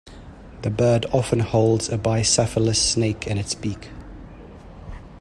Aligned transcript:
The 0.63 0.71
bird 0.71 1.05
often 1.13 1.41
holds 1.41 1.87
a 1.87 1.95
bicephalous 1.95 2.77
snake 2.77 3.27
in 3.27 3.37
its 3.37 3.53
beak. 3.53 3.89